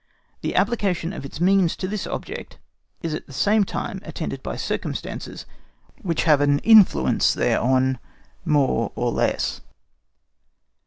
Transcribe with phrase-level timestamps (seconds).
[0.41, 2.57] The application of its means to this object
[3.03, 5.45] is at the same time attended by circumstances
[6.01, 7.99] which have an influence thereon
[8.43, 9.61] more or less.